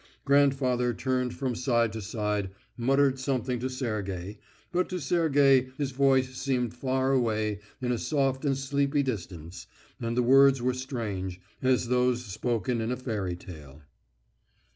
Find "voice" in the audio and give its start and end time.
5.91-6.35